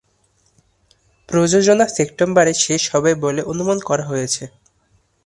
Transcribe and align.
প্রযোজনা 1.29 1.85
সেপ্টেম্বর-এ 1.87 2.53
শেষ 2.65 2.81
হবে 2.93 3.11
বলে 3.15 3.41
অনুমান 3.43 3.77
করা 3.79 4.05
হয়েছে। 4.05 4.43